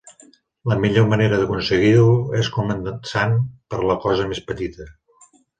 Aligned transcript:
La 0.71 0.77
millor 0.85 1.05
manera 1.11 1.37
d'aconseguir-ho 1.41 2.09
és 2.41 2.49
començant 2.57 3.39
per 3.75 3.85
la 3.93 4.01
cosa 4.07 4.29
més 4.33 4.45
petita. 4.51 4.93